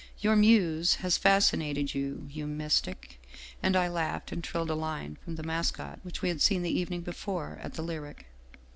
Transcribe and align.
Your 0.17 0.35
muse 0.35 0.95
has 1.05 1.15
fascinated 1.19 1.93
you, 1.93 2.27
you 2.31 2.47
mystic!' 2.47 3.21
And 3.61 3.75
I 3.75 3.87
laughed 3.87 4.31
and 4.31 4.43
trilled 4.43 4.71
a 4.71 4.73
line 4.73 5.19
from' 5.23 5.35
The 5.35 5.43
Mascot/ 5.43 5.99
which 6.01 6.23
we 6.23 6.29
had 6.29 6.41
seen 6.41 6.63
the 6.63 6.75
evening 6.75 7.01
before 7.01 7.59
at 7.61 7.75
the 7.75 7.83
Lyric. 7.83 8.25